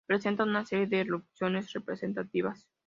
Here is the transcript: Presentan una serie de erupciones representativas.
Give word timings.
Presentan 0.07 0.49
una 0.49 0.65
serie 0.65 0.87
de 0.87 1.01
erupciones 1.01 1.71
representativas. 1.73 2.67